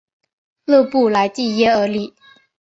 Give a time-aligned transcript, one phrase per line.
[0.65, 2.15] 勒布莱蒂耶尔里。